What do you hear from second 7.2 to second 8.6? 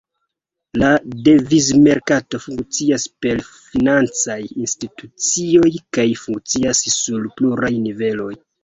pluraj niveloj.